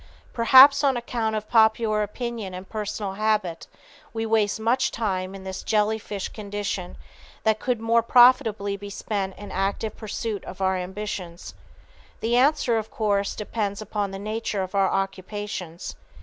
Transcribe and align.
Perhaps 0.33 0.83
on 0.83 0.97
account 0.97 1.35
of 1.35 1.47
popular 1.47 2.01
opinion 2.01 2.55
and 2.55 2.67
personal 2.67 3.13
habit, 3.13 3.67
we 4.15 4.25
waste 4.25 4.59
much 4.59 4.89
time 4.89 5.35
in 5.35 5.43
this 5.43 5.61
jelly 5.61 5.99
fish 5.99 6.27
condition 6.29 6.97
that 7.43 7.59
could 7.59 7.79
more 7.79 8.01
profitably 8.01 8.75
be 8.75 8.89
spent 8.89 9.37
in 9.37 9.51
active 9.51 9.95
pursuit 9.95 10.43
of 10.45 10.59
our 10.59 10.75
ambitions. 10.75 11.53
The 12.19 12.35
answer, 12.35 12.79
of 12.79 12.89
course, 12.89 13.35
depends 13.35 13.79
upon 13.79 14.09
the 14.09 14.17
nature 14.17 14.63
of 14.63 14.73
our 14.73 14.89
occupations. 14.89 15.95